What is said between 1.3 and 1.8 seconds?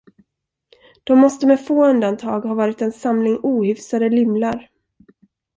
med